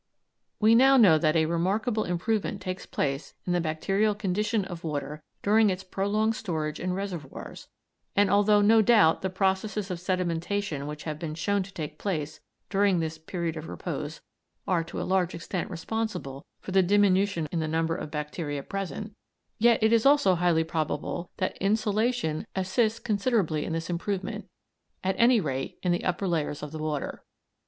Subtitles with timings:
[0.59, 5.21] We know now that a remarkable improvement takes place in the bacterial condition of water
[5.43, 7.67] during its prolonged storage in reservoirs,
[8.15, 12.39] and although, no doubt, the processes of sedimentation which have been shown to take place
[12.67, 14.21] during this period of repose
[14.67, 19.13] are to a large extent responsible for the diminution in the number of bacteria present,
[19.59, 24.47] yet it is also highly probable that insolation assists considerably in this improvement,
[25.03, 27.23] at any rate, in the upper layers of the water.